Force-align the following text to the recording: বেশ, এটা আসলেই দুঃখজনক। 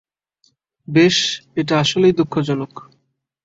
বেশ, 0.87 1.17
এটা 1.55 1.73
আসলেই 1.79 2.13
দুঃখজনক। 2.13 2.73